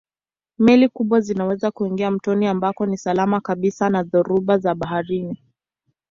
Meli 0.59 0.89
kubwa 0.89 1.21
zinaweza 1.21 1.71
kuingia 1.71 2.11
mtoni 2.11 2.47
ambako 2.47 2.85
ni 2.85 2.97
salama 2.97 3.41
kabisa 3.41 3.89
na 3.89 4.03
dhoruba 4.03 4.57
za 4.57 4.75
baharini. 4.75 5.41